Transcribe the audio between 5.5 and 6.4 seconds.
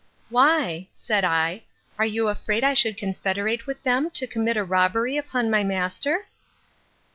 my master?